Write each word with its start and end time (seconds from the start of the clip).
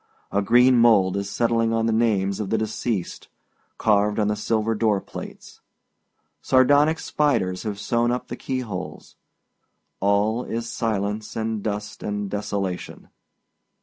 A 0.31 0.41
green 0.41 0.77
mould 0.79 1.15
is 1.15 1.29
settling 1.29 1.71
on 1.71 1.85
the 1.85 1.93
names 1.93 2.39
of 2.39 2.49
the 2.49 2.57
deceased, 2.57 3.27
carved 3.77 4.17
on 4.17 4.29
the 4.29 4.35
silver 4.35 4.73
door 4.73 4.99
plates. 4.99 5.61
Sardonic 6.41 6.97
spiders 6.97 7.61
have 7.61 7.79
sewed 7.79 8.09
up 8.09 8.27
the 8.27 8.35
key 8.35 8.61
holes. 8.61 9.15
All 9.99 10.43
is 10.43 10.67
silence 10.67 11.35
and 11.35 11.61
dust 11.61 12.01
and 12.01 12.31
desolation. 12.31 13.09